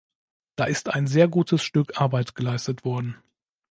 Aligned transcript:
Da 0.55 0.65
ist 0.65 0.89
ein 0.89 1.05
sehr 1.05 1.27
gutes 1.27 1.61
Stück 1.61 2.01
Arbeit 2.01 2.33
geleistet 2.33 2.83
worden. 2.85 3.17